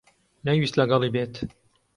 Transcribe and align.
نەیویست 0.45 0.75
لەگەڵی 0.79 1.13
بێت. 1.15 1.33